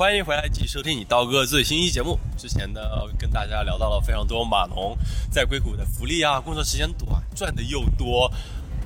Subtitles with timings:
[0.00, 2.18] 欢迎回来继续收听你刀哥最新一期节目。
[2.38, 2.80] 之前呢，
[3.18, 4.96] 跟大家聊到了非常多码农
[5.30, 8.32] 在硅谷的福利啊，工作时间短，赚的又多。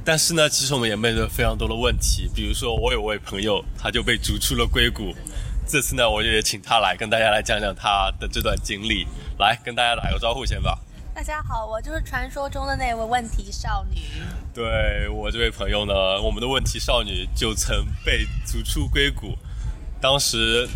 [0.04, 5.14] 但是呢，其实我们也面对非常多的问题，比如说我有位朋友，他就被逐出了硅谷。
[5.68, 9.06] 这次呢，我就也请他来跟大家来讲讲他的这段经历。
[9.38, 10.80] 来跟大家打个招呼先吧。
[11.14, 14.00] 大家好，我就是传说中的那位问题少女。
[14.52, 19.38] 对我这位朋友呢，我们的问题少女就曾被逐出硅谷，
[20.00, 20.68] 当时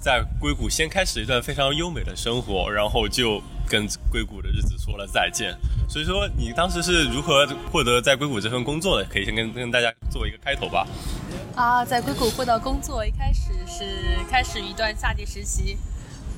[0.00, 5.54] 在硅谷先开始一段非常优美的生活，然后就跟硅谷的日子说了再见。
[5.86, 9.06] 所以说，你当时是如何获得在硅谷这份工作的？
[9.10, 10.86] 可以先跟跟大家做一个开头吧。
[11.54, 13.84] 啊，在硅谷获得工作，一开始是
[14.30, 15.76] 开始一段夏季实习。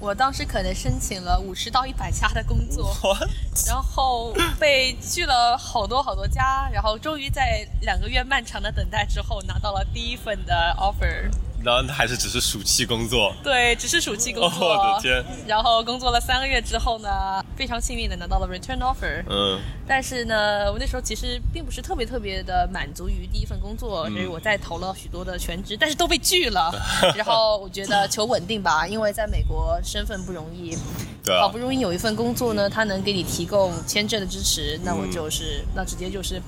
[0.01, 2.92] 我当时可能申请了五十到一百家的工作，
[3.69, 11.31] 然后被拒了好多好多家，然后终于在两个月漫长的等待之后拿到了第一份的 offer。
[11.65, 14.69] 然后还是只是暑期工作，对，只是暑期工作。
[14.69, 15.25] 我的天！
[15.47, 19.23] 然后工作了三个月之后呢，非常幸运的拿到了 return offer。
[19.29, 19.61] 嗯。
[19.87, 26.73] 但是呢，我那时候其实并不是特别特别的满足于第一份工作，所以我在投了许多的全职，但是都被拒了。
[27.17, 30.77] 然后我觉得求稳定吧，因为在美国身份不容易。
[31.25, 31.39] 对。
[31.41, 36.41] 好不容易有一份工作呢，它能给你提供签证的支持，那我就是那直接就是。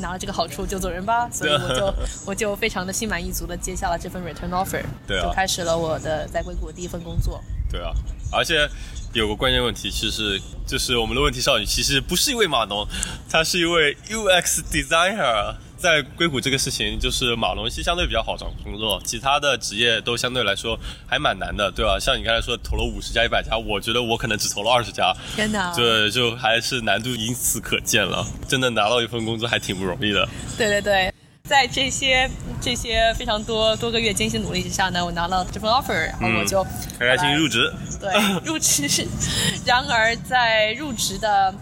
[0.00, 1.94] 拿了这个好处就走人吧，所以我就
[2.26, 7.42] 我就非常的心满意足的接下了这份 return offer，对就开始了我的在硅谷的第一份工作。
[7.70, 7.92] 对啊，
[8.32, 8.68] 而且
[9.12, 12.86] 有个关键问题，其实就是我们的问题少女其实不是一位码农，
[13.28, 15.56] 她是一位 UX designer。
[15.76, 21.98] 在硅谷这个事情，就是马龙西相对比较好找工作，其他的职业都相对来说还蛮难的，对吧？
[22.00, 25.74] 像你刚才说投了五十家、一百家，我觉得我可能只投了二十家，天哪！
[25.74, 28.26] 对，就还是难度因此可见了。
[28.48, 30.26] 真的拿到一份工作还挺不容易的。
[30.56, 31.12] 对对对，
[31.44, 32.28] 在这些
[32.60, 36.64] 这些非常多多个月艰辛努力之下呢，我拿了这份 offer，然后我就
[36.98, 37.70] 开开心入职。
[38.00, 38.10] 对，
[38.44, 39.06] 入职。
[39.66, 41.54] 然而在入职的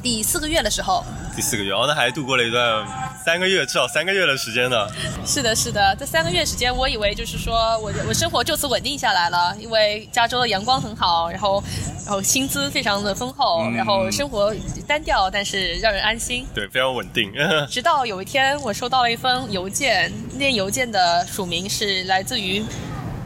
[0.00, 1.04] 第四个月的时候。
[1.38, 2.84] 第四个月，哦，那还度过了一段
[3.24, 4.88] 三个月，至少三个月的时间呢。
[5.24, 11.62] 是的，是的，这三个月时间，我以为就是说我我生活就此稳定下来了，因为加州的阳光很好，然后
[12.04, 14.52] 然后薪资非常的丰厚，然后生活
[14.84, 16.44] 单调，但是让人安心。
[16.52, 17.32] 对，非常稳定。
[17.70, 22.64] 直到有一天，我收到了一封邮件，那邮件的署名是来自于。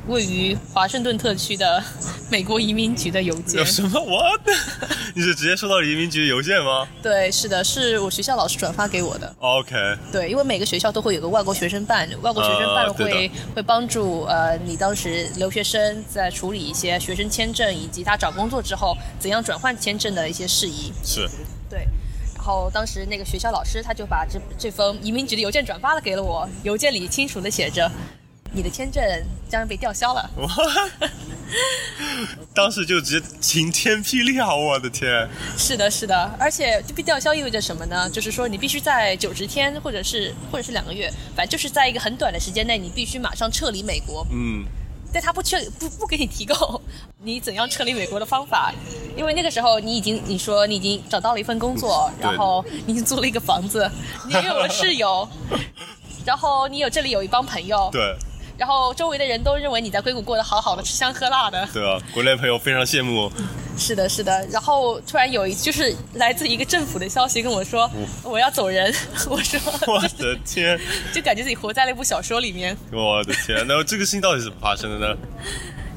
[0.08, 1.82] 位于华盛顿特区的
[2.30, 3.58] 美国移民局的邮件。
[3.60, 4.00] 有什么？
[4.00, 4.22] 我
[5.14, 6.86] 你是直接收到移民局的邮件吗？
[7.02, 9.34] 对，是的，是我学校老师转发给我的。
[9.38, 9.74] OK。
[10.10, 20.92] 对，因为每个学校都会有个外国学生办，外国学生办会会帮助呃你当时留学生在处理一些学生签证以及他找工作之后怎样转换签证的一些事宜。
[21.04, 21.28] 是。
[21.69, 21.86] 对。
[22.34, 27.88] 然后当时那个学校老师他就把这这封移民局的邮件转发了给了我，邮件里清楚的写着。
[28.52, 29.02] 你的签证
[29.48, 30.30] 将被吊销了。
[32.54, 34.54] 当时就直接晴天霹雳啊！
[34.54, 35.28] 我的天。
[35.58, 38.08] 是的，是的，而且被吊销意味着什么呢？
[38.10, 44.26] 就是说你必须在九十天，或者是或者是两个月，反正就是在一个很短的时间内，你必须马上撤离美国。
[44.30, 44.64] 嗯。
[45.14, 46.80] 但他不撤不不给你提供
[47.22, 48.72] 你怎样撤离美国的方法，
[49.14, 53.90] 因为那个时候你已经你说你已经找到了一份工作， 然后你已经租了一个房子，
[54.26, 55.28] 你也有了室友，
[56.24, 57.90] 然后你有这里有一帮朋友。
[57.92, 58.16] 对。
[58.58, 61.68] 然后周围的人都认为你在硅谷过得好好的，吃香喝辣的。
[61.72, 63.30] 对啊，国内朋友非常羡慕。
[63.76, 64.46] 是的，是的。
[64.48, 67.90] 然后突然有一就是来自一个政府的消息跟我说，
[68.22, 68.94] 我要走人。
[69.28, 69.58] 我说，
[69.92, 70.78] 我的天，
[71.12, 72.76] 就感觉自己活在了一部小说里面。
[72.92, 75.16] 我的天，那这个事情到底是怎么发生的呢？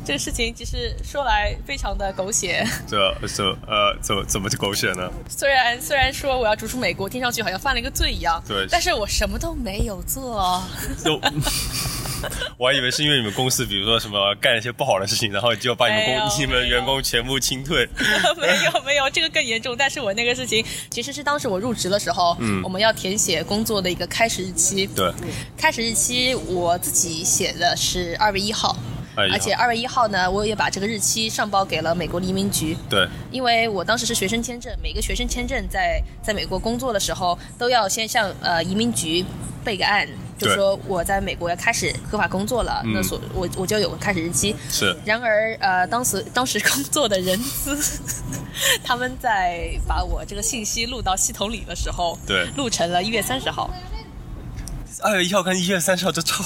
[0.06, 2.64] 这个事情其实说来非常的狗血。
[2.88, 5.12] 这这呃，怎么怎么就狗血呢？
[5.28, 8.42] 虽然虽然说我要逐出美国，听上去好像犯了一个罪一样。
[8.48, 8.68] 对。
[8.70, 10.64] 但是我什么都没有做。
[12.22, 12.28] 就。
[12.58, 17.88] 我还以为是因为你们公司，比如说什么干一些不好的事情，然后就把你们工、你们员工全部清退。
[18.40, 19.76] 没有没有，这个更严重。
[19.78, 24.88] 但是我那个事情其实是当时我入职的时候，嗯，我们要填写工作的一个开始日期。
[24.88, 25.12] 对，
[25.58, 28.76] 开始日期我自己写的是二月一号，
[29.16, 32.78] 而且二月一号呢，我也把这个日期上报给了美国移民局。
[32.90, 39.26] 对，因为我当时是学生签证，每个学生签证在在美国工作的时候都要先向呃移民局
[39.64, 40.08] 备个案。
[40.38, 44.56] 就说我在美国要开始合法工作了，那所我我就有个开始日期。
[44.70, 44.96] 是。
[45.06, 47.78] 然而，呃，当时当时工作的人资，
[48.84, 53.70] 他们在把我这个信息录到系统里的时候，对，录成了一月三十号。
[55.02, 56.44] 二月一号跟一月三十号，就超，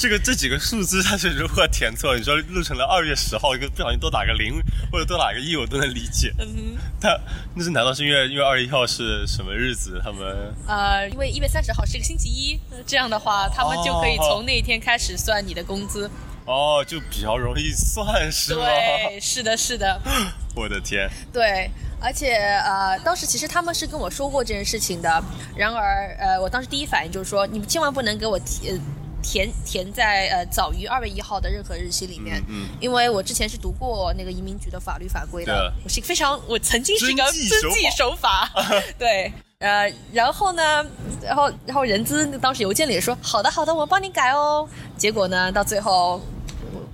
[0.00, 2.16] 这个这几个数字它是如何填错？
[2.16, 4.54] 你说录成了二月十号，一个不小心多打个零
[4.90, 6.32] 或者多打个一，我都能理解。
[6.38, 7.14] 嗯，他
[7.54, 10.00] 那是难道是因为因为二月一号是什么日子？
[10.02, 16.10] 他们呃，因为一月三十号是一个星期一，这样的话他们就可以从那一天开始算你的工资。
[16.46, 18.62] 哦，就比较容易算是吗？
[18.64, 20.00] 对，是的，是的。
[20.56, 21.10] 我的天。
[21.30, 21.70] 对，
[22.00, 25.22] 而且呃，当时其实他们是跟我说过这件事情的。
[25.54, 28.80] 然而呃，我当时第一反应就是说，你们千万不能给我填
[29.22, 38.50] 填填在呃早于二月一号的任何日期里面，嗯，因为我之前是读过那个移民局的法律法规的，我是非常 我曾经是一个遵纪守法，
[38.98, 39.32] 对。
[39.60, 40.82] 呃，然后呢，
[41.22, 44.66] 然后然后人资当时邮件里也说好的好的，我帮你改哦。
[44.96, 46.18] 结果呢，到最后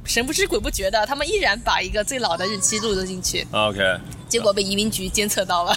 [0.06, 3.98] 神不知鬼不觉的，他们依然把一个最老的日期录了进去，OK。
[4.28, 5.72] 结果被移民局监测到了。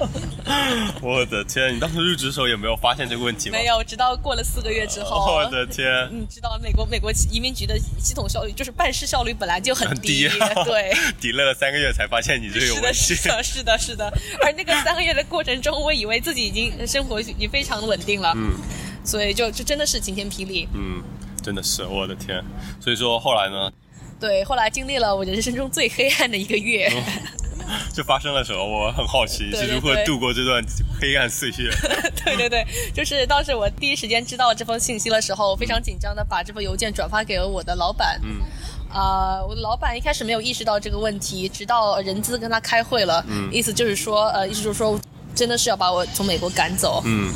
[1.00, 3.56] 我的天，你当时入职的时候有没有发现这个问题吗？
[3.56, 3.66] 没。
[3.66, 10.28] 有，直到过了四个月之后，我的天，你 知道美国美国移民局的系统效率就是办事效率本来就很很低
[10.66, 10.92] 对。
[11.20, 13.14] 抵赖了三个月才发现你这个有是的，问题。
[13.14, 14.12] 是的，是的，是的。
[14.42, 18.52] 而那个三个月的过程中，我以为自己已经生活已经非常稳定了，嗯
[19.04, 20.68] 所以就就真的是晴天霹雳。
[20.74, 21.02] 嗯，
[21.42, 22.42] 真的是我的天。
[22.80, 23.72] 所以说后来呢，
[24.18, 26.90] 对，后来经历了我人生中最黑暗的一个月。
[27.94, 28.64] 就发生了什么？
[28.64, 30.64] 我很好奇，是如何度过这段
[31.00, 31.70] 黑暗岁月？
[32.24, 38.20] 对 对对，就是当时我第一时间知道这封信息的时候，非常紧张的把这封邮件转发给了我的老板。
[38.24, 38.40] 嗯
[38.92, 44.98] 啊、我的老板一开始没有意识到这个问题，直到人资跟他开会了，嗯意思就是说，呃，意思就是说，
[45.32, 47.00] 真的是要把我从美国赶走。
[47.04, 47.32] 嗯，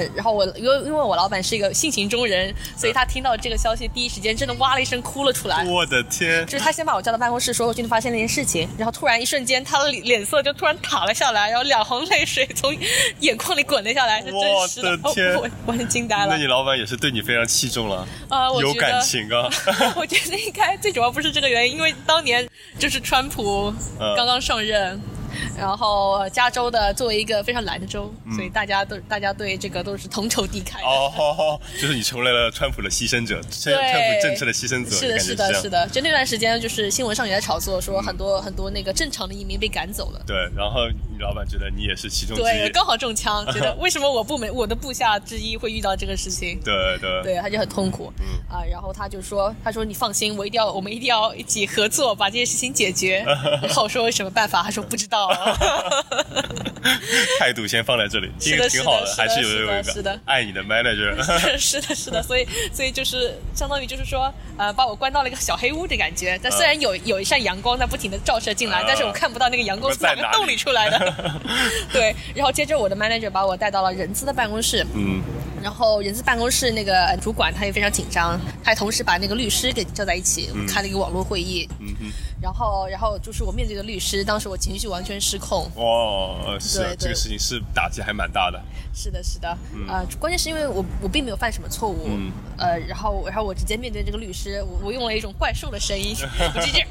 [0.00, 5.64] 呃然后我因为因为我老板是一个性情中人，所以他听到这个消息第一时间真的哇了一声哭了出来。
[5.64, 12.74] 我的天，就是他先把我叫到办公室，说我今天发现了一件事情，然后突然一瞬间，他的脸脸色就突然塌了下来，然后两行泪水从
[13.20, 16.26] 眼眶里滚了下来，是真实我的天哦我完全惊呆了。
[16.30, 19.48] 那你老板也是对你非常器重了，啊，我有感情啊。
[19.96, 22.48] 我觉得应该最主要不是这个原因，因为当年
[22.78, 25.00] 就是川普嗯刚刚上任。
[25.56, 30.86] 然后加州的作为一个非常蓝的州，所以大家都大家对这个都是同仇敌忾的。
[30.86, 35.88] 哦， 就是你成为了川普的牺牲者，川对川普政策的牺牲者，是的，是的，是的。
[35.88, 40.22] 就那段时间，就是新闻上也在炒作，说很多很多那个正常的移民被赶走了。
[40.26, 40.86] 对，然后
[41.20, 46.58] 你老板觉得你也是其中之对，一，刚好中枪，觉得为什么我部门我的部下之一会遇到这个事情？
[46.64, 53.22] 对对对，他就很痛苦，嗯啊，然后他就说，他说你放心，我一定要，我们一定要一起合作把这件事情解决。
[53.60, 54.62] 然后我说有什么办法？
[54.62, 55.28] 他说不知道。
[57.38, 61.14] 态度先放在这里，其实挺好的还是有一是的个爱你的 manager。
[61.60, 66.40] 是的，是的，所以所以就是相当于就是说，呃，把我关到了一个小黑屋的感觉。
[66.42, 71.09] 但虽然有有一扇阳光在不停的照射进来，啊但是我看不到那个阳光从哪个在哪里洞里出来的。
[71.92, 75.20] 对，然后接着我的 manager 把我带到了人资的办公室，嗯，
[75.62, 81.68] 然后人资办公室那个呃主管他也非常紧张，他还同时把那个律师给叫在一起，开了一个网络会议。
[81.80, 85.70] 嗯哼，然后，然后就是我面对的律师，当时我情绪完全失控。
[85.74, 88.60] 哦，是这个事情是打击还蛮大的。
[88.92, 89.56] 是的，是的，
[89.86, 96.16] 呃，关键是因为我我并没有犯什么错误，嗯呃，然后然后我直接面对这个律师，我我用了一种怪兽的声音，
[96.54, 96.84] 我直接、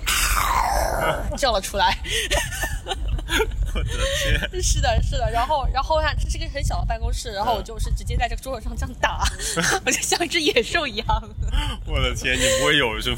[1.37, 1.97] 叫了出来。
[3.73, 3.89] 我的
[4.23, 9.23] 天，是的，是的，然后然后它这是个很小的办公室，然后我就是直接在这个桌子上这样打，
[9.85, 11.07] 我就像一只野兽一样。
[11.85, 13.17] 我的天，你不会有什么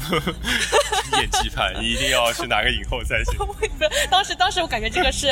[1.18, 3.38] 演技派，你一定要去拿个影后才行。
[4.10, 5.26] 当时当时我感觉这个是，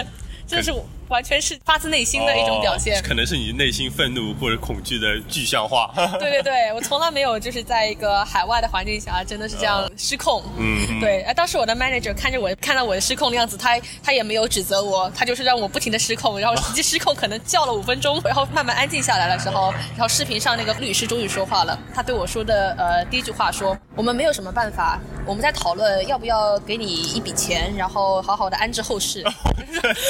[0.46, 0.72] 真的是
[1.11, 3.02] 完全是发自内心的一种表现哦。
[3.07, 5.93] 可能是你内心愤怒或者恐惧的具象化。
[6.19, 10.43] 对对对，我从来没有就是在一个海外的环境下，真的是这样失控。
[10.57, 29.25] 嗯嗯对，哎，当时我的 manager 看着我，看到我的失控的样子，他他也没有指责我，他就是让我不停的失控，然后实际失控可能叫了五分钟，然后慢慢安静下来的时候， 然后视频上那个律师终于说话了，他对我说的呃第一句话说，我们没有什么办法，我们在讨论要不要给你一笔钱，然后好好的安置后事。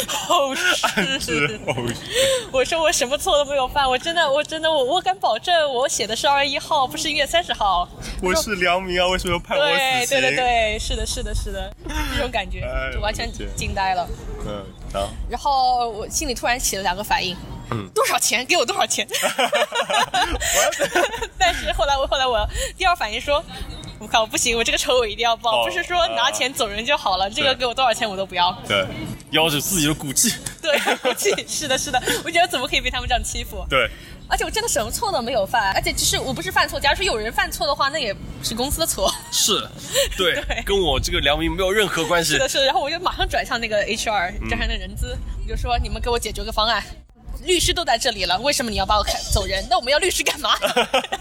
[0.06, 0.54] 后
[0.94, 1.60] 是事。
[1.66, 1.74] 哦，
[2.52, 7.88] 我说我什么错都没有犯，我真的，我真的，我我敢保证，我写的是二月一号，不是一月三十号。
[8.22, 10.20] 我是良民啊，为什么要判我对死刑？
[10.20, 11.72] 对对对，是的，是的，是的，
[12.14, 14.06] 这种感觉哎就完全惊呆了。
[14.46, 17.36] 嗯，然后然后我心里突然起了两个反应，
[17.70, 18.44] 嗯多少钱？
[18.44, 19.06] 给我多少钱？
[21.38, 23.42] 但是后来我后来我第二反应说。
[24.00, 28.50] 我靠，不行，我这个仇我一定要报，哦不是说拿钱走人就好了，这个给我多少钱我都不要。
[28.66, 28.86] 对，
[29.30, 30.32] 要着自己的骨气。
[30.62, 33.62] 对，骨气是的，是的，我觉得怎么可以被他们这样欺负？
[33.68, 33.90] 对，
[34.26, 39.14] 而且我真的什么错都没有犯，而且其实我不是犯错，假如说有人犯错的话，那也是公司的错。
[39.30, 39.62] 是，
[40.16, 42.38] 对，对跟我这个良民没有任何关系是。
[42.38, 42.64] 的，是的。
[42.64, 45.14] 然后我就马上转向那个 HR，转向那个人资，
[45.44, 46.82] 我就说你们给我解决个方案。
[47.44, 49.64] 律师都在这里了，为什么你要把我开走人？
[49.70, 50.50] 那我们要律师干嘛？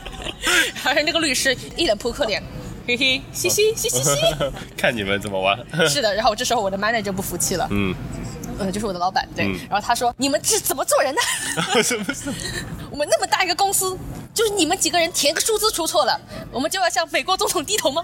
[0.84, 2.44] 然后那个律师一脸扑克脸，
[2.90, 4.12] 嘿嘿，嘻嘻嘻嘻嘻。
[4.76, 5.58] 看你们怎么玩。
[5.88, 7.94] 是的，然后这时候我的 manager 不服气了，嗯，
[8.58, 9.46] 呃，就是我的老板，对。
[9.46, 11.22] 嗯然后他说：“你们这怎么做人的？
[11.84, 12.36] 什么什么？
[12.90, 13.96] 我们那么大一个公司，
[14.34, 16.20] 就是你们几个人填个数字出错了，
[16.52, 18.04] 我们就要向美国总统低头吗？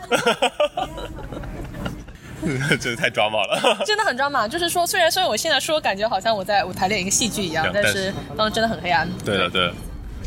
[2.80, 4.48] 真的太抓马了，真的很抓马。
[4.48, 9.10] 就是说，虽然虽然我现在说感觉好像我在舞台练一个戏剧一样，但是当时真的很黑暗。
[9.26, 9.74] 对的，对。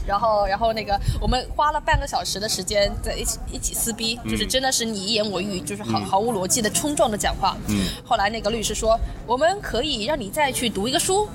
[0.09, 7.55] 然后，然后那个我们花了半个小时的时间在一起一起撕逼，就是真的是你一言我一语，就是毫毫无逻辑的冲撞的讲话。
[7.69, 7.85] 嗯。
[8.07, 11.29] 后来那个律师说，我们可以让你再去读一个书，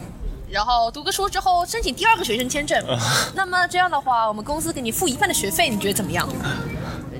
[0.49, 2.83] 然后读个书之后申请第二个学生签证。
[3.35, 6.27] 那么这样的话，我们公司给你付一半的学费，你觉得怎么样？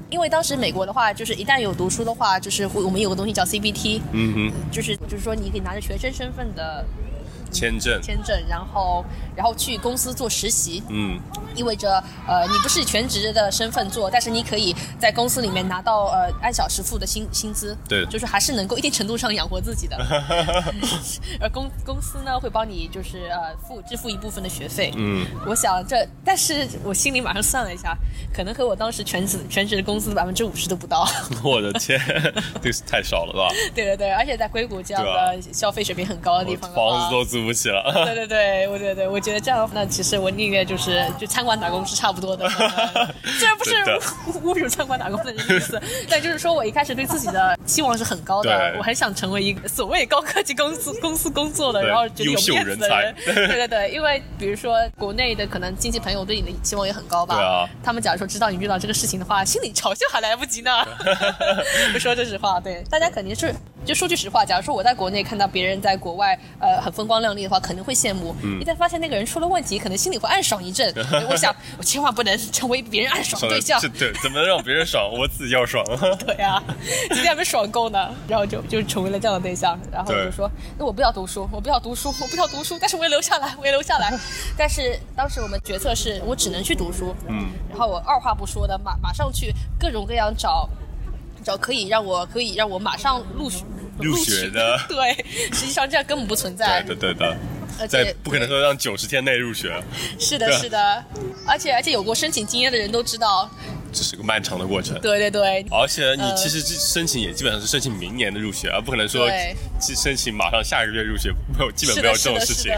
[0.09, 6.85] 因为当时美国的话，就是一旦有读书的话，就是我们有个东西叫 CBT，嗯哼，就是就是说你可以拿着学生身份的
[7.53, 9.05] 签证，签证，然后
[9.35, 11.19] 然后去公司做实习，嗯。
[11.55, 19.95] 意味着，呃，你不是全职的身份做，但是你可以在公司里面拿到呃按小时付的薪薪资，对，就是还是能够一定程度上养活自己的。
[21.39, 24.91] 而 公公司呢会帮你就是呃付支付一部分的学费。
[24.95, 27.95] 嗯，我想这，但是我心里马上算了一下，
[28.33, 31.07] 可能和我当时全职全职的工资的百分之五十都不到。
[31.43, 32.01] 我的天，
[32.63, 33.53] 这是太少了吧？
[33.75, 37.91] 对对对，而且在硅谷这样的消费水平很高的地方，房子都租不起了。
[38.05, 41.27] 对对对，我对对，我觉得这样，那其实我宁愿就是就。
[41.33, 42.47] 餐馆打工是差不多的，
[43.39, 43.73] 虽然不是
[44.43, 53.15] 侮辱餐馆打工的意思，但就是说我一开始对自己的期望是很高的，我很想成为一个所谓高科技公司公司工作的，然后觉得有面子的人。
[53.25, 60.69] 对对对，因为比如说国内的可能亲戚朋友对你的期望也很高吧，对啊，他们假如说知道你遇到这个事情的话，心里嘲笑还来不及呢。
[61.91, 63.51] 不说这实话，对大家肯定是。
[63.85, 68.35] 就说句实话，假如说我在国内看到别人在国外，呃，很风光亮丽的话，肯定会羡慕。
[68.61, 70.93] 一旦发现那个人出了问题，可能心里会暗爽一阵。
[71.29, 73.79] 我想， 我千万不能成为别人暗爽对象。
[73.99, 75.11] 对，怎么能让别人爽？
[75.11, 75.83] 我自己要爽。
[76.25, 76.63] 对啊，
[77.09, 79.77] 今天还没爽够呢，然后就就成为了这样的对象。
[79.91, 84.11] 然后我就说，那我不要读书，我不要读书，我不要读书，但是我也留下来，我也留下来。
[84.57, 87.13] 但是当时我们决策是我只能去读书。
[87.27, 87.49] 嗯。
[87.69, 90.69] 然后我二话不说的马马上去各种各样找。
[91.43, 93.63] 找可以让我可以让我马上录取
[93.99, 95.13] 入学的， 对，
[95.51, 97.37] 实际上这样根本不存在，对的对的，
[97.79, 99.81] 而且不可能说让九十天内入学，
[100.19, 101.03] 是的，是的，
[101.47, 103.49] 而且而且有过申请经验的人都知道。
[103.93, 109.29] 这是个漫长的过程，对对对，而且你其实申请也基本上是申请明年的入学，而不可能说
[109.79, 112.73] 去申请马上下个月入学，没有基本没有这种事情。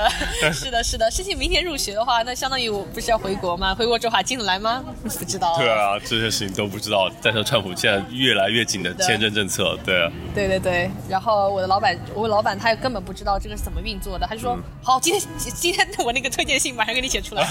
[0.53, 3.73] 是的，是的，申请明年入学的话，那相当于我不是要回国吗？
[3.73, 4.83] 回国之后还进得来吗？
[5.03, 5.57] 不知道。
[5.57, 7.09] 对啊，这些事情都不知道。
[7.21, 10.11] 再说川普现在越来越紧的签证政策，对啊。
[10.33, 17.47] 对对对，然后我的老板，我老板他根本不知道这个是怎么运作的，他就说好，今天今天我那个推荐信马上给你写出来。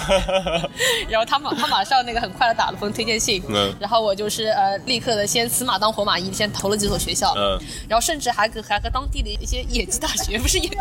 [1.09, 3.41] 然后他马他马上那个很快的打了封推荐信。
[3.79, 10.77] 然后我就是呃，立刻的先死马当活马医，先投了几所学校，嗯，然后甚至还和还和当地的一些野鸡大学，不是野鸡，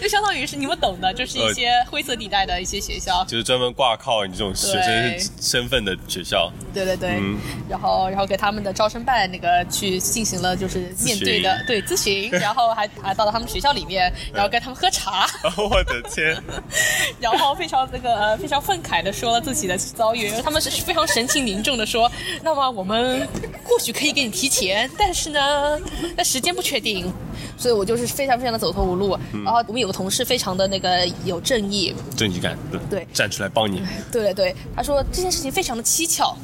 [0.00, 6.50] 就相当于是你们懂的，就是一些灰色地带的一些学校，就是专门挂靠你这种学生身份的学校。
[6.72, 6.86] 对。
[6.86, 7.20] 对对，
[7.68, 15.26] 然后然后给他们的招生办那个去进行了就是面对的对咨询， 然后还还到了他们学校里面，然后跟他们喝茶。
[15.58, 16.40] 我的天！
[17.20, 22.08] 然后非常那个呃非常愤慨的说了自己的遭遇，他们是非常神情凝重的说。
[22.42, 23.26] 那么我们
[23.64, 25.78] 或许可以给你提钱，但是呢，
[26.16, 27.12] 那时间不确定。
[27.58, 32.56] 所以我就是非常非常的走投无路，然后我们有个同事非常的那个有正义，正义感，
[32.90, 33.82] 对，站出来帮你，
[34.12, 36.36] 对对对，他说这件事情非常的蹊跷，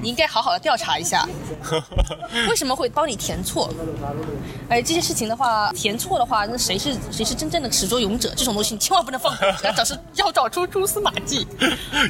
[0.00, 1.28] 你应该好好的调查一下，
[2.48, 3.70] 为什么会帮你填错？
[4.70, 8.32] 哎，这件事情的话，填错的话，那谁是谁是真正的始作俑者？
[8.34, 11.46] 这种东西你千万不能放过，要找是要找出蛛丝马迹。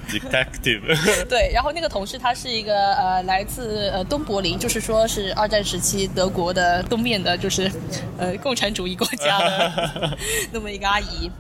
[0.09, 7.71] Detective，对，然后那个同事他是一个呃来自呃东柏林，就是说是二战时期德国的东面的，就是
[8.17, 8.35] 呃。
[8.45, 10.19] 共产主义国家的
[10.53, 11.31] 那么一个阿姨，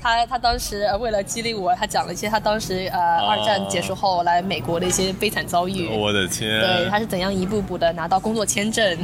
[0.00, 5.88] 她她当时为了激励我，她讲了一些她当时呃二战结束后来美国的一些悲惨遭遇。
[5.88, 6.60] 我的天！
[6.60, 8.98] 对，她是怎样一步步的拿到工作签证，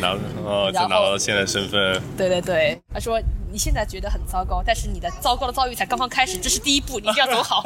[0.00, 2.00] 拿哦，再拿到现在身份。
[2.16, 3.20] 对对对，她说。
[3.54, 7.62] 你现在觉得很糟糕，但是你的糟糕的遭遇才刚刚开始，这是第一步，你一定要走好。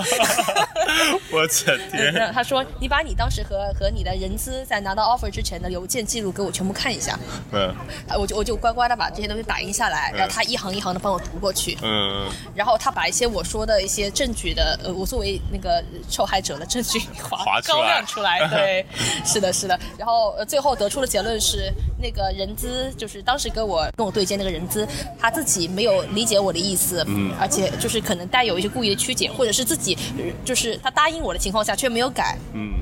[1.33, 1.49] 我的
[1.91, 2.31] 天！
[2.31, 7.19] 他说：“你把你当时和和你的人资在拿到 offer 之前的邮件记录给我全部看一下。”
[7.53, 7.75] 嗯，
[8.19, 11.79] 我就我就乖乖的把这些东西打印下来，然后他一行一行的帮我读过去。
[11.81, 18.47] 嗯，然后他把一些我说的一些证据的，呃，我作为那个受害者的证据划 高亮出来。
[18.49, 18.85] 对，
[19.25, 19.81] 是的，是的。
[19.97, 24.87] 然后呃，最后得出的结论是，那个人资就是当时跟我跟我对接那个人资，
[25.19, 25.69] 他自己。
[25.69, 29.97] 没有理解我的意思，嗯，而且就是可能带有一些故意的曲解，或者是自己
[30.45, 32.73] 就是他答应我的情况下却没有改，嗯，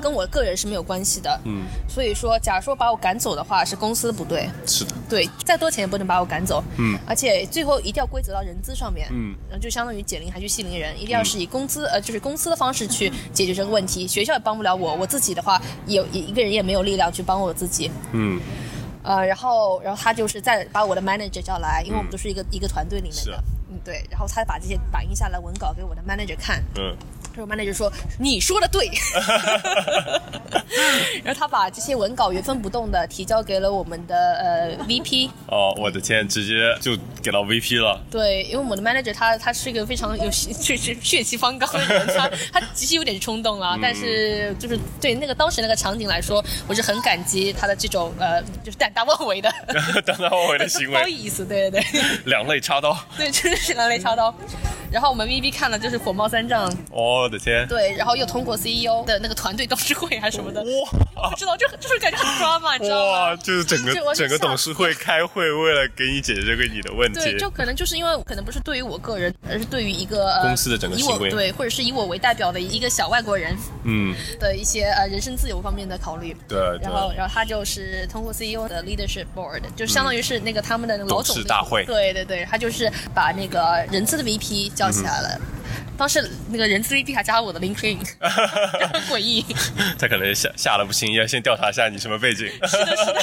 [0.00, 1.40] 跟我个人是没有关系的。
[1.44, 4.48] 嗯，所以说，假如说把我赶走的话，是公司不对。
[4.66, 6.64] 是的，对，再多钱也不能把我赶走。
[6.78, 9.06] 嗯，而且最后一定要归责到人资上面。
[9.12, 14.08] 嗯，然后就相当于解铃还须系铃人，一定要是以工资呃，就是公司的方式去解决这个问题。
[14.08, 17.90] 学校也帮不了我，我自己的话，也一个人也没有力量去帮我自己。
[18.12, 18.40] 嗯。
[19.02, 26.94] 呃，然后，然后他就是再把我的 manager 叫来，因为我们都是一个一个团队里面的，嗯，对，然后他把这些打印下来文稿给我的 manager 看，嗯。
[27.34, 28.90] 然后 manager 说：“你说的对。
[31.24, 35.30] ”然后他把这些文稿原封不动的提交给了我们的呃 VP。
[35.46, 38.00] 哦，我的天，直接就给到 VP 了。
[38.10, 49.50] 对，因为我们的 manager 他他是一个非常有血血血气方刚的人，他他其实有点冲动了，但是就是对那个当时那个场景来说，我是很感激他的这种呃就是胆大妄为的
[50.04, 50.94] 胆大妄为的行为。
[50.94, 52.00] 不好意思，对对对。
[52.26, 52.96] 两肋插刀。
[53.16, 54.34] 对，真的是两肋插刀。
[54.90, 56.66] 然后我们 VP 看了就是火冒三丈。
[56.90, 57.10] 哦。
[57.20, 57.66] 我的天！
[57.68, 63.12] 对，然后又通过 CEO 的那个团队董事会还是什么的，哇，不知道，就就是感觉很抓嘛，你知道吗？
[63.12, 67.20] 哇，就是整个整个董事会 开会，为了给你解决这个你的问题。
[67.20, 73.54] 对，就可能就是因为可能不是对于我个人，而是对于一个公司的整个行为，对，或者是以我为代表的一个小外国人，
[73.84, 76.34] 嗯，的一些呃人身自由方面的考虑。
[76.48, 81.84] 对，然后然后他就是通过 CEO 的 leadership board，就相当于是那个他们的老总大会。
[81.84, 85.38] 对对对，他就是把那个人资的 VP 叫起来了。
[85.98, 86.18] 当时
[86.48, 87.98] 那个人资 VP 还加了我的 LinkedIn，
[88.90, 89.44] 很诡异。
[90.00, 92.46] 他可能吓吓得不轻，要先调查一下你什么背景。
[92.46, 93.22] 是的，是的。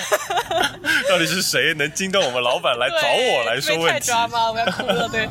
[1.10, 3.90] 到底是谁能惊动我们老板来找我来说问题？
[3.94, 4.52] 太抓吗？
[4.52, 5.10] 我要哭了。
[5.10, 5.28] 对。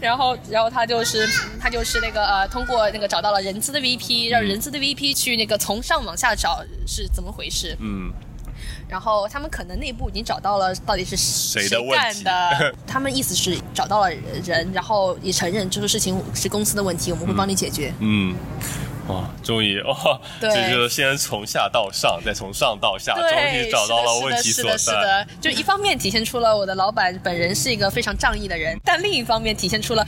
[0.00, 1.28] 然后，然后他就是
[1.60, 7.76] 他就是那个呃，通过那个找到了人资的 VP，让人资的 VP 去那个从上往下找是怎么回事？
[7.80, 8.10] 嗯。
[8.88, 14.10] 然后他们可能内部已经找到了到底是谁干的， 他们意思是找到了
[14.44, 17.92] 人，然后也承认这个事情是公司的问题，我们会帮你解决。
[18.00, 18.34] 嗯。
[19.08, 23.24] 哇，终于哦，这就是先从下到上，再从上到下，终
[23.54, 24.76] 于找到了问题所在。
[24.76, 30.06] 是的，是的，就一方面体现出了我的老板本人是一个非常仗义的人， 但另一方面体现出了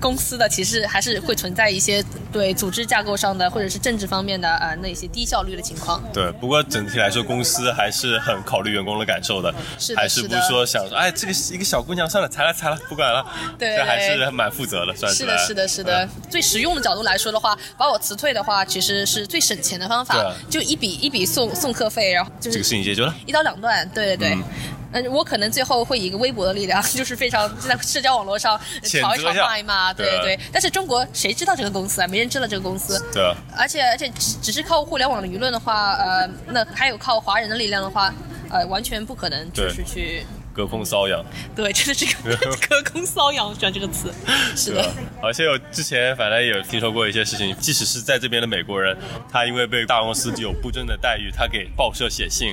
[0.00, 2.02] 公司的其实还是会存在一些
[2.32, 6.02] 对组织架构上的或者是政治方面的呃那些低效率的情况。
[6.12, 13.26] 对，不过整体来说，公司还是很考虑员工的感受的，是还是不是说想说，哎，这个一个小姑娘，算了，裁了裁了，不管了，
[13.58, 15.18] 对，这还是蛮负责的，算是。
[15.18, 16.08] 是的，是的，是的。
[16.30, 23.88] 最实用的角度来说的话，把我辞退的话，其实是最省钱的方法，就一笔一笔送送课费，然后就是这个事情解决了，一刀两断。
[23.90, 24.38] 对对对，
[24.92, 30.40] 嗯，我可能最后会以一个微博的力量，就是非常在社交网络上吵一吵骂一骂，对对对。
[30.52, 32.06] 但是中国谁知道这个公司啊？
[32.06, 32.98] 没人知道这个公司。
[33.12, 33.34] 对。
[33.56, 38.12] 而且而且只只是靠互联网的舆论的话，呃，那还有靠华人的力量的话，
[38.50, 40.26] 呃，完全不可能就是去。
[40.58, 42.34] 隔空瘙痒，对，真的是隔
[42.68, 44.12] 隔空瘙痒，喜欢这个词，
[44.56, 44.84] 是的。
[45.22, 48.96] 而且我之前反正有听说过一些事情，即使是在这边的美国人，
[49.30, 52.52] 他因为被大公司有不正的待遇，他给报社写信，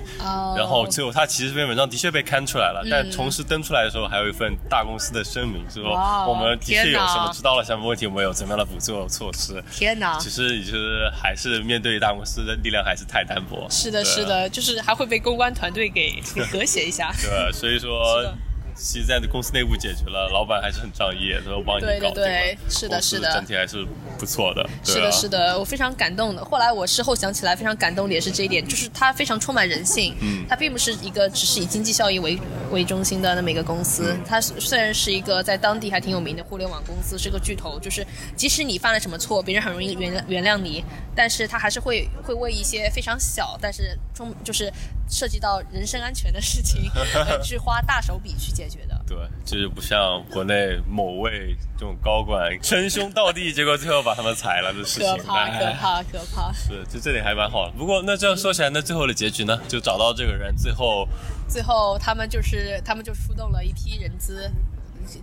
[0.55, 5.83] 然后最后他其实这篇文章的确被刊出来了，但同时登出来的时候还有一份大公司的声明，说
[6.29, 9.63] 我们的确有什么知道了什么问题，我们有怎么样的补救措施。
[9.71, 10.19] 天哪！
[10.19, 13.65] 其实就是还是面对大公司的力量还是太单薄。
[13.67, 17.11] 是的，是的，就是还会被公关团队给给和谐一下。
[17.19, 17.94] 对，所以说。
[17.95, 18.33] 说，
[18.75, 22.11] 其实在公司内部解决了，老板还是很仗义，说帮你搞定了。
[22.11, 23.87] 对对对，是的，是的，整体还是
[24.19, 24.69] 不错的。
[24.83, 26.43] 是的，是的，我非常感动的。
[26.43, 30.13] 后来我事后想起来，非常感动的也是这一点，就是他非常充满人性。
[30.19, 32.37] 嗯，他并不是一个只是以经济效益为
[32.69, 34.13] 为中心的那么一个公司。
[34.27, 38.05] 它虽然是一个在当地还挺有名的互联网公司，是个巨头，就是
[38.35, 40.83] 即使你犯了什么错，别人很容易原原谅你，
[41.15, 44.69] 但是他还是会会为一些非常小，但是中就是。
[45.09, 46.91] 涉及到人身安全的事情，
[47.43, 48.99] 去花大手笔去解决的。
[49.07, 55.17] 对，就是不像国内某位这种高管称兄道弟，结果最后把他们裁了的事情。
[55.17, 56.51] 可怕，可怕，可怕。
[56.53, 57.69] 是，就这点还蛮好。
[57.77, 59.59] 不过那这样说起来，那最后的结局呢？
[59.67, 61.07] 就找到这个人，最后，
[61.47, 64.51] 最后他们就是他们就出动了一批人资。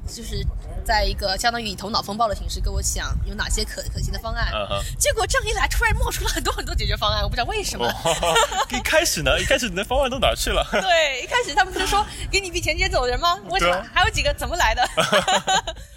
[0.06, 0.46] 就是
[0.84, 4.52] 在一个相当于以头脑风暴的形式跟我想有哪些可可行的方案，
[4.98, 7.86] 结果这样一来，突然冒出了很多很多解决方案，我不知道为什么。
[8.70, 10.66] 一开始呢，一开始你的方案都哪去了？
[10.72, 13.38] 对，一开始他们不是说 给你一笔钱接走人吗？
[13.50, 14.82] 为什么还有几个怎么来的？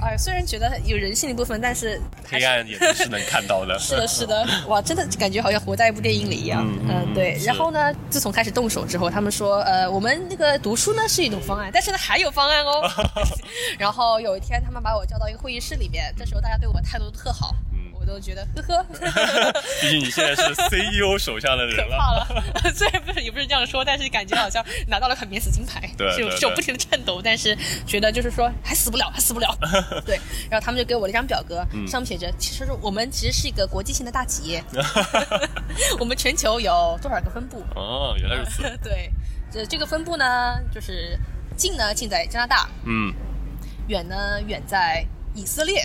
[0.00, 3.78] 哎，虽然觉得有人性的部分，但是黑暗也是能看到的。
[3.80, 6.66] 是的，是的，哇，真的感觉好像活在一部电影里一样。
[6.88, 7.38] 嗯，对。
[7.44, 12.88] 然后呢，自从开始动手之后，他们说，呃，我们那个读书呢是一种方案，但是呢还有方案哦。
[13.78, 17.54] 然后有一天，他们把我叫到一个会议室里面，这时候大家对我态度都特好。
[18.06, 18.82] 都觉得呵呵。
[19.82, 22.44] 毕竟你现在是 CEO 手下的人了，可怕了。
[22.74, 29.56] 虽然不是也不是这样说，但是感觉好像拿到了很免死金牌，对手手不停的颤抖，但是觉得就是说还死不了，还死不了。
[30.06, 30.18] 对，
[30.50, 34.62] 然后他们就给我了一张表格，上面写着，其实我们其实是一个国际性的大企业，
[35.98, 37.62] 我们全球有多少个分部？
[37.74, 38.62] 哦，原来如此。
[38.82, 39.10] 对，
[39.50, 41.18] 这这个分部呢，就是
[41.56, 43.12] 近呢近在加拿大，嗯，
[43.88, 45.04] 远呢远在
[45.36, 45.82] 以色列。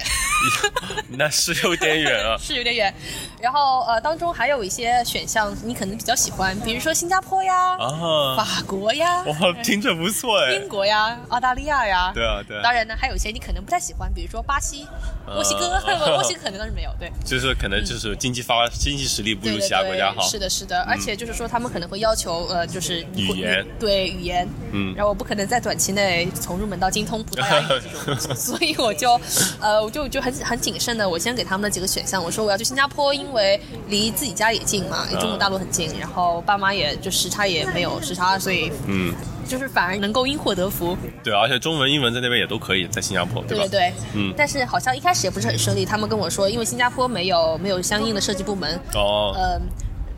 [1.10, 2.94] 那是有点远啊， 是有点远。
[3.40, 9.34] 然后呃，当中还有一些选项你可能比较喜欢，比如说新加坡呀、啊，法国呀、哇，
[9.64, 12.12] 听着不错哎，英国呀、澳大利亚呀。
[12.14, 14.88] 对啊，对啊，当然呢，还有一些你可能不太喜欢，比如说巴西、
[15.28, 15.70] 墨西哥，
[16.10, 16.92] 墨西哥可能倒是没有。
[17.00, 20.22] 对，就是可能就是经济发经济实力不如其他国家好。
[20.24, 29.20] 是的，是的，而且就是说他们可能会要求呃，就是语言，对语言，嗯，然后我不可能在短期内从入门到精通葡萄牙语这种，所以我就
[29.60, 39.14] 呃，我就就很很谨慎的，我先给他们的几个选项，我说我要去新加坡，因为离自己家也近嘛，离中国大陆很近，然后爸妈也就时差也没有时差，所以嗯，
[39.48, 40.98] 就是反而能够因祸得福。
[41.24, 43.64] 对，而且中文、英文在那边也都可以，在新加坡，对吧？
[43.66, 49.62] 对对，嗯，但是好像一开始也不是很顺利，他们跟我说，因为新加坡没有没有相应的设计部门，哦，嗯。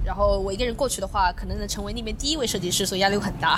[0.06, 3.58] 然后我一个人过去的话，可能能成为那边第一位设计师，所以压力会很大。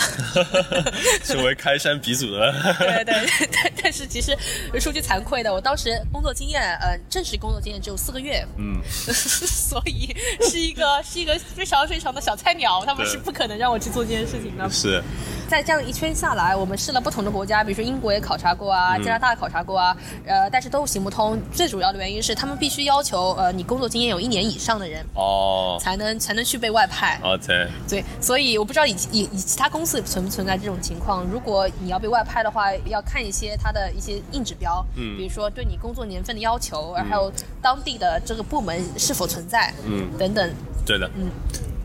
[1.24, 2.54] 成为开山鼻祖的。
[2.80, 4.38] 对对，但但是其实
[4.80, 8.80] 说句惭愧的，我当时工作经验，呃，正式工作经验只有四个月，嗯，
[9.12, 14.70] 所以是一个 是一个非常非常的小菜鸟，他们是不可能让我去做这件事情的。
[14.70, 15.04] 是，
[15.48, 21.42] 在这样一圈下来，我们试了不同的国家，比如说英国也考察过嗯啊，加拿大考察过啊，呃，但是都行不通。
[21.52, 27.20] 最主要的原因是他们必须要求，呃，你工作经验有一年以上的人，哦，才能才能去被外派。
[27.24, 31.26] OK，对，所以我不知道以以以其他公司存不存在这种情况。
[31.26, 35.18] 如果你要被外派的话，要看一些它的一些硬指标，嗯。
[35.18, 40.54] 比如说对你工作年份的要求，还有当地的这个部门是否存在，嗯，等等。
[40.86, 41.32] 对的，嗯，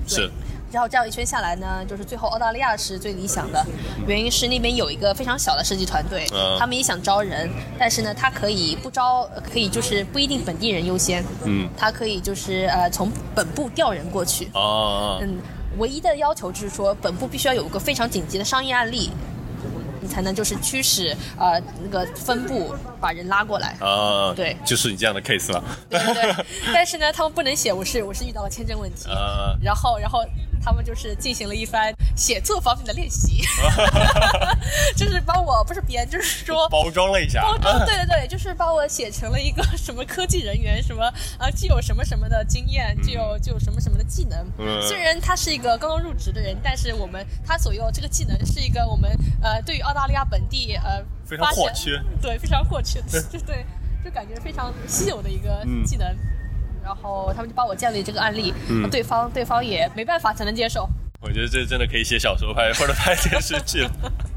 [0.06, 0.16] 对。
[0.16, 0.30] 是，
[0.72, 3.64] 然后这样一圈下来呢，就是最后澳大利亚是最理想的，
[4.06, 6.56] 原因是那边有一个非常小的设计团队，嗯。
[6.58, 15.38] 他们也想招人，但是呢，他可以不招，呃可以就是不一定本地人优先，嗯，他可以就是呃从本部调人过去，哦，嗯，
[15.78, 19.10] 唯一的要求就是说，本部必须要有一个非常紧急的商业案例，
[20.00, 23.74] 你才能就是驱使呃那个分部把人拉过来。
[23.80, 24.56] 啊，对。
[24.64, 30.22] 就是你这样的 case 了，对对对，但是呢，他们不能写我是我是遇到了签证问题， 啊，然后然后
[30.62, 33.42] 他们就是进行了一番写作方面的练习，
[34.96, 41.04] 就是帮我不是编，就是说包装了一下，包装，对对对，就是把我写成了一个什么科技人员，什么
[41.38, 44.38] 啊，具有什么什么的经验，具有具有什么什么的技能。
[44.58, 44.80] 嗯。
[44.82, 49.10] 虽然他是一个刚刚入职的人，但是我们他所用这个技能是一个我们
[49.42, 53.66] 呃对于澳大利亚本地呃非常发现或缺，对，非常或缺， 对对，
[54.04, 55.84] 就感觉非常稀有的一个嗯。
[55.84, 56.14] 技能。
[56.90, 60.88] 然后他们就帮我建立这个案例，嗯对方对方也没办法才能接受。
[61.22, 63.90] 我觉得这真的可以写小说拍或者拍电视剧了，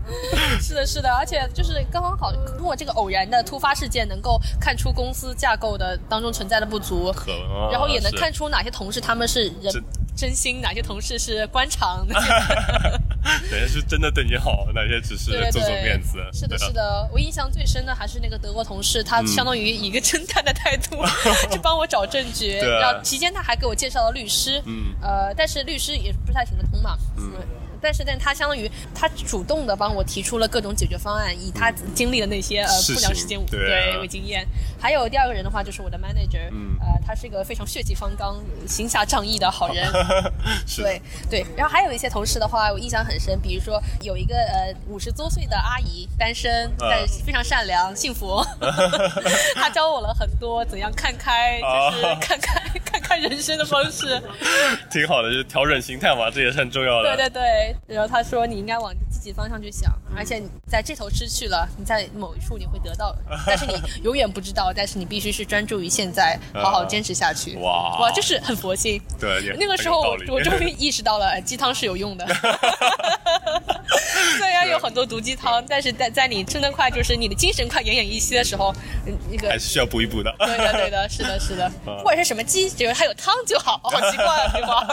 [0.62, 7.32] 是的，是的，而且就是刚刚好通过这个偶然的突发事件，能够看出公司架构的当中存在的不足，可，
[7.72, 9.84] 然后也能看出哪些同事他们是人真
[10.16, 12.06] 真心，哪些同事是官场。
[13.52, 17.08] 哪些是真的对你好，哪些只是做做，面子，是的，是的。
[17.12, 20.98] 我印象最深的还是那个德国同事，他相当于以一个侦探的态度
[21.52, 27.32] 去帮我找证据， 然后期间他还给我介绍了律师，嗯呃，但是律师也不太行得通嘛，嗯。
[27.84, 34.48] 但是，但他相当于他主动的帮我提出了各种解决方案，以他经历的那些呃不良事件对啊为经验。
[34.80, 39.92] 还有第二个人的话，就是我的 manager，、嗯呃，他是一个非常血气方刚、行侠仗义的好人。
[40.78, 48.42] 对对，然后还有一些同事的话，我印象很深，比如说有一个呃五十多岁的阿姨，单身，但是非常善良、幸福。
[49.56, 52.62] 她教我了很多怎样看开，就是啊看开、
[53.14, 54.20] 看人生的方式。
[54.90, 57.16] 挺好的，就是调整心态嘛，这也是很重要的。
[57.16, 57.42] 对对
[57.88, 63.74] 对，然后他说你应该往自己方向去想，而且你在这头失去了，你在某一处你会得到，但是你
[64.04, 67.56] 永远不知道，但是你必须是专注于现在，好好坚持下去。
[67.58, 69.02] 哇哇，就是很佛心。
[69.20, 72.26] 对 那个时候我终于意识到了，呃鸡汤是有用的。
[74.38, 78.74] 虽然有很多毒鸡汤，但是在在你真的快就是你的精神快奄奄一息的时候，
[79.06, 80.34] 嗯那个还是需要补一补的。
[80.40, 83.80] 对的对的，是的是的，嗯不管是什么鸡，只要它有汤就好。
[83.84, 84.88] 好奇怪啊，这句话。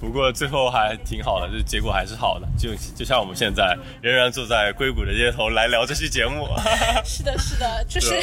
[0.00, 2.46] 不过最后还挺好的，就是结果还是好的。
[2.58, 6.46] 就就像我们现在仍然坐在硅谷的街头来聊这期节目。
[7.06, 8.20] 是的，是的，就是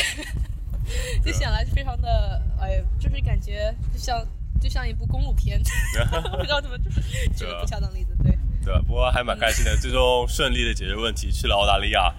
[1.25, 4.23] 就想来非常的，哎，就是感觉就像
[4.61, 5.59] 就像一部公路片，
[6.37, 7.01] 不知道怎么就是
[7.35, 8.37] 举个不恰当例子，对。
[8.63, 8.79] 对？
[8.81, 12.13] 不过还蛮开心的，最终顺利的解决问题，去了澳大利亚。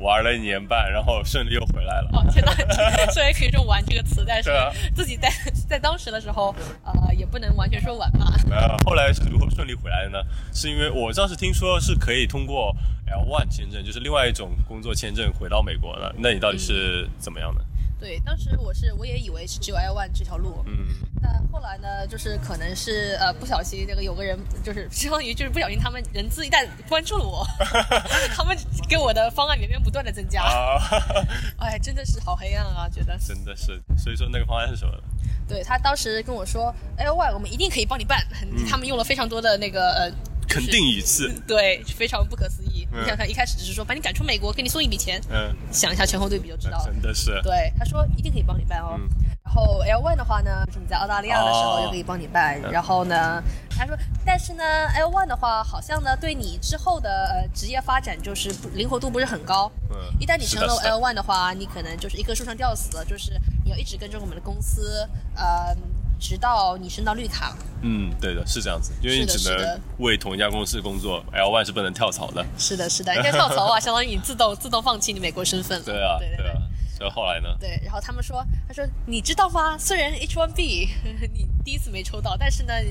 [0.00, 2.10] 玩了一年半，然后顺利又回来了。
[2.12, 2.52] 哦天哪，
[3.12, 4.50] 虽然可以说“玩”这个词，但是
[4.94, 5.30] 自己在
[5.68, 8.32] 在当时的时候，呃，也不能完全说玩嘛。
[8.50, 10.18] 呃，后来是如何顺利回来的呢？
[10.52, 12.74] 是因为我当时听说是可以通过
[13.06, 16.14] L1 签证，就是另外一种工作签证回到美国的。
[16.18, 17.64] 那你到底是怎么样的？
[18.02, 20.88] 对，当时我是我也以为是只有 L one 这条路，嗯，
[21.22, 27.46] 但后来呢，就是可能是呃不小心那个有个人就是相当于就是不小心他们人资一旦关注了我，
[28.34, 30.82] 他们给我的方案源源不断的增加，啊，
[31.62, 33.16] 哎，真的是好黑暗啊，觉得。
[33.18, 33.80] 真的是。
[33.96, 34.92] 所以说那个方案是什么？
[35.46, 38.26] 对他当时跟我说 L one 我们一定可以帮你办，
[38.68, 40.12] 他们用了非常多的那个呃。
[40.52, 41.32] 肯定一次。
[41.46, 42.86] 对，非常不可思议。
[42.92, 46.84] 嗯你想想看，一开始只是说把你赶出美国，给你送一笔钱，嗯，想一下前后对比就知道了。
[46.84, 47.40] 真的是。
[47.42, 48.98] 对，他说一定可以帮你办哦。
[48.98, 49.08] 嗯
[49.44, 52.58] 然后 L one 的话呢，就是你在澳大利亚的时候哦就可以帮你办。
[52.70, 59.70] 然后呢，他说，但是呢，L one 的话，好像呢对你之后的呃职业发展就是不灵活度不是很高。
[59.90, 65.76] 嗯一旦你成了 L one 的话，你可能就是一棵树上吊死了，就是你要一直跟着我们的公司，呃，
[66.22, 67.56] 直到你升到绿卡。
[67.82, 72.44] 嗯，对的，是这样子，因为你只能为同一家公司工作，L one 是不能跳槽的。
[72.56, 75.84] 是的，是的，应该跳槽啊， 相当于你自动自动放弃你美国身份了。
[75.84, 76.54] 对啊，对啊。
[76.96, 77.48] 所以后来呢？
[77.58, 79.76] 对，然后他们说，他说你知道吗？
[79.76, 80.88] 虽然 H one B
[81.34, 82.84] 你第一次没抽到，但是呢，呃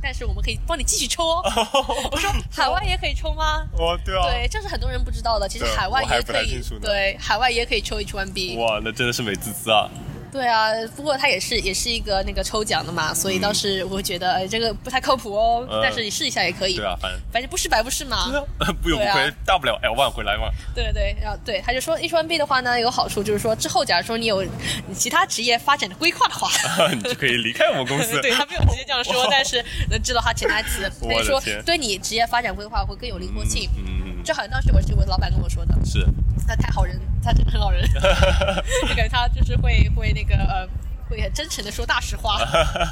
[0.00, 1.42] 但是我们可以帮你继续抽哦。
[2.12, 3.66] 我说海外也可以抽吗？
[3.76, 4.22] 哦，对啊。
[4.30, 5.46] 对，这是很多人不知道的。
[5.48, 8.56] 其实海外也可以对，海外也可以抽 H1B。
[8.56, 9.90] 哇，那真的是美滋滋啊！
[10.32, 15.66] 对啊，不过它也是也是一个那个抽奖的嘛，所以当时我会觉得，哎，这个不太靠谱哦。
[15.70, 16.76] 嗯但是你试一下也可以。
[16.76, 18.26] 对啊，反正反正不试白不试嘛。
[18.82, 20.48] 不有不对啊亏，大不了 L one 回来嘛。
[20.74, 26.48] 对对对，然后对他就说 H one B 的话呢，有好处就是说之后假如说你有你其他职业发展的规划的话，
[26.92, 28.20] 你就可以离开我们公司。
[28.20, 33.68] 对他没有直接这样说，但是能知道他潜台词， 他就说对你职业发展规划会更有灵活性。
[33.76, 36.06] 嗯嗯这好像当时我是我的老板跟我说的，嗯，是。
[36.46, 40.68] 他太好人，他真的很好人，就感觉他就是会会那个呃。
[41.10, 42.38] 会很真诚的说大实话，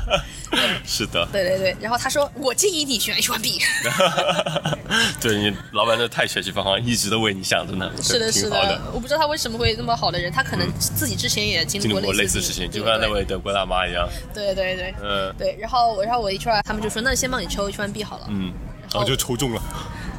[0.86, 1.76] 是的，对对对。
[1.82, 3.62] 然后他说：“我建议你选 H1B。
[5.20, 8.80] 对你老板这太学习方法，一直都为你想着呢。”是的，是的。
[8.94, 14.08] 我不知道他为什么会那么好的人，他可能自己之前也经历过经历过类似似事情，就像那位德国大妈一样。
[14.32, 15.54] 对对对嗯对。
[15.60, 18.50] 然后然后我一出来，他们就说：“那先帮你抽 H1B 好了。”嗯，
[18.94, 19.62] 然后就抽中了。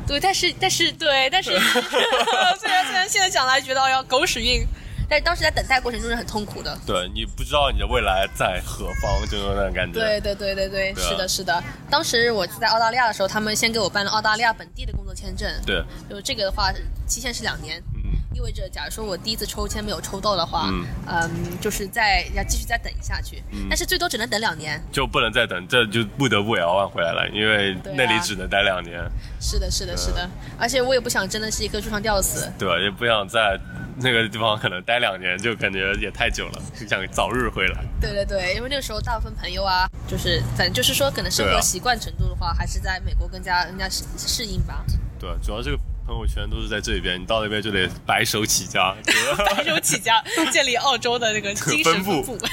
[0.07, 4.65] 对，但是但是对，但是 虽然虽然现在讲来觉得哎呀狗屎运，
[5.09, 6.77] 但是当时在等待过程中是很痛苦的。
[6.85, 9.99] 对你不知道你的未来在何方，就那种感觉。
[9.99, 11.63] 对对对对对，对啊是的，是的。
[11.89, 15.49] 当时我在澳大利亚的时候，他们先给我办了澳大利亚本地的工作签证。
[15.65, 16.71] 对，就这个的话，
[17.05, 17.96] 期限是两年，嗯，
[18.33, 24.81] 意味着假如说我第一次抽签没有抽到的话，嗯嗯，就是再要继续再等下去，但是最多只能等两年。
[24.91, 28.99] 就不能再等，这就不得不 L1 回来了，因为那里只能待两年，
[29.39, 30.29] 是的，是的，是的。
[30.57, 32.51] 而且我也不想真的是一棵树上吊死。
[32.59, 32.77] 对吧？
[32.79, 33.59] 也不想在
[33.99, 37.83] 那个地方可能待两年，就感觉也太久了，就想早日回来。
[37.99, 44.85] 对对对，因为那个时候大部分朋友啊，就是反正就是说，可能生活习惯程度的话，还是在美国更加更加适适应吧。
[45.19, 48.95] 对，主要这个朋友圈都是在这边，你到那边就得白手起家，
[49.53, 52.37] 白手起家， 建立澳洲的那个精神分布。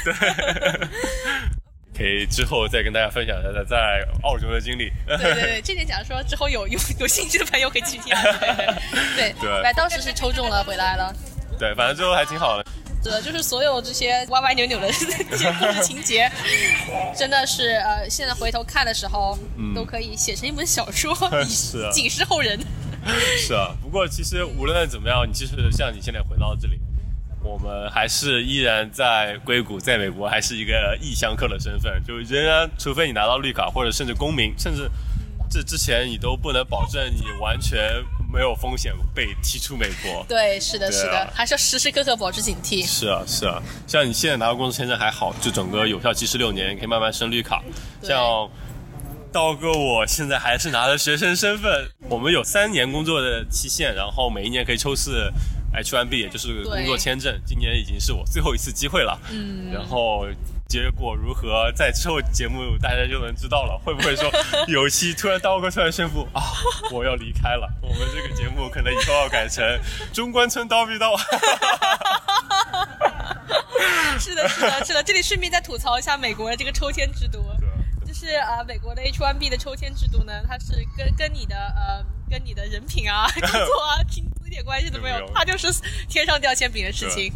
[1.96, 4.90] 可以之后再跟大家分享一下在在澳洲的经历。
[5.06, 8.12] 对对对，这点假如说之后有有有兴趣的朋友可以继续听。
[8.12, 8.66] 对对
[9.14, 11.14] 对，对反正当时是抽中了，回来了。
[11.56, 12.64] 对，反正最后还挺好的。
[13.00, 16.28] 对，就是所有这些歪歪扭扭的这些故事情节，
[17.16, 19.38] 真的是呃，现在回头看的时候，
[19.72, 22.58] 都可以写成一本小说，以是啊警示后人。
[23.38, 26.80] 是啊，不过其实无论怎么样，你其实像你现在回到这里，
[27.42, 34.90] 我们还是依然在硅谷，在美国还是一个异乡客的身份，就仍然，除非你拿到绿卡或者甚至公民，甚至
[35.50, 40.24] 这之前你都不能保证你完全没有风险被踢出美国。
[40.26, 42.84] 对，是的，啊是的，还是要时时刻刻保持警惕。
[42.84, 47.62] 是啊，是啊，像你现在拿到工作签证还好，就整个有效期是六年，你可以慢慢升绿卡。
[48.02, 48.48] 像
[49.34, 55.28] 刀哥，我现在还是拿着学生身份，我们有三年工作的期限，然后每一年可以抽次
[55.74, 57.36] H1B，也就是工作签证。
[57.44, 60.28] 今年已经是我最后一次机会了，嗯，然后。
[60.66, 63.78] 结果如何，在之后节目大家就能知道了。
[63.84, 64.32] 会不会说
[64.66, 66.42] 有一期突然刀哥突然宣布啊，
[66.90, 69.62] 我要离开了，我们这个节目可能以后要改成
[70.10, 71.14] 中关村刀逼刀。
[74.18, 75.02] 是的，是的，是的。
[75.02, 77.63] 这里顺便再吐槽一下美国的这个抽签制度，就
[78.24, 85.68] 是啊、呃美国的 H1B 的抽签制度呢，它是跟跟你的呃跟你的人品啊、 工作啊、薪资一点关系都没有没有，它就是
[86.08, 87.32] 天上掉馅饼的事情。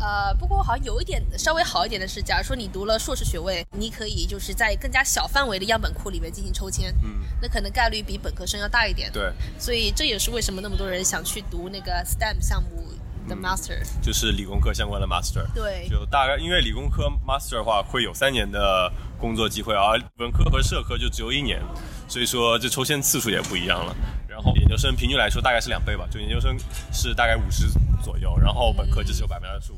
[0.00, 9.10] 呃，不过好像有一点稍微好一点的是，假如说你读了硕士学位，你可以就是在更加小范围的样本库里面进行抽签，嗯，那可能概率比本科生要大一点。
[9.10, 12.92] 对，所以这也是为什么那么多人想去读那个 STEM 项目
[13.28, 13.80] 的 master。
[14.00, 15.44] 就是理工科相关的 master。
[15.52, 21.60] 对，就大概因为理工科 master 的话会有三年的工作机会，而文科和社科就只有一年，
[22.08, 23.94] 所以说这抽签次数也不一样了。
[24.28, 26.56] 然后研究生平均来说大概是两倍吧，就研究生
[26.92, 27.66] 是大概五十
[28.02, 29.76] 左右，然后本科就只有百分之二十五。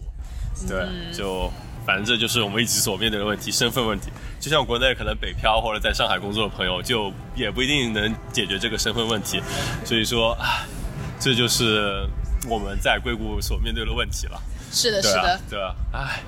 [0.68, 1.50] 对，就
[1.86, 4.10] 反正这就是我们一直所面对的问题，身份问题。
[4.38, 9.40] 就像国内可能北漂或者在上海工作的朋友，就也不一定能解决这个身份问题。
[9.86, 10.66] 所以说，唉，
[11.18, 12.06] 这就是
[12.46, 14.42] 我们在硅谷所面对的问题了。
[14.70, 16.22] 是的，啊是的，，对啊，唉，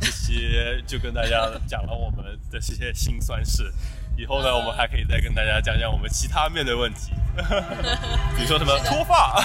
[0.00, 3.72] 这些就跟大家讲了我们的这些心酸事。
[4.16, 7.12] 以后呢，我们还可以再跟大家讲讲我们其他面对问题，
[8.36, 9.40] 比如说什么脱发，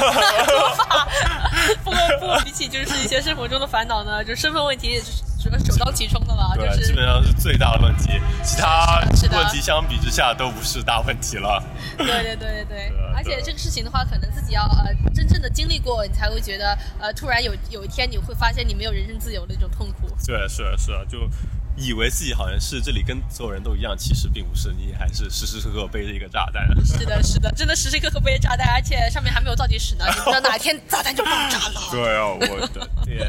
[1.83, 11.61] 不过不过比起就是一些生活中的烦恼呢，就身份问题是首当其冲的了，就是，基本上是最大的问题，其他问题相比之下都不是大问题了。
[11.97, 12.93] 对对对对对。
[13.13, 20.07] 而且这个事情的话，可能自己要呃真正的经历过，你才会觉得呃突然有有一天你会发现你没有人身自由的那种痛苦。
[20.25, 21.29] 对，是啊是啊，就
[21.75, 26.67] 以为自己好像是这里跟所有人都一样，其实并不是，你还是时时刻刻背着一个炸弹。
[26.85, 31.81] 是的，是的，真的时时刻刻背着炸弹，而且上面还没有倒计时呢，你不知道哪天炸弹就爆炸了。
[31.91, 33.27] 对啊，我的天！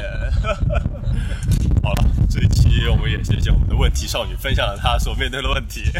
[1.83, 5.91] 好了，这一期我们也谢谢我们的问题少女分享了她所面对的问题。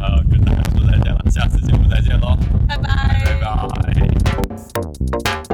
[0.00, 3.22] 呃，跟大家说再见了，下次节目再见喽，拜拜。
[3.24, 3.40] 拜
[5.48, 5.53] 拜。